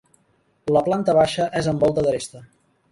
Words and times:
La 0.77 0.83
planta 0.87 1.17
baixa 1.21 1.47
és 1.63 1.71
amb 1.75 1.87
volta 1.87 2.07
d'aresta. 2.09 2.45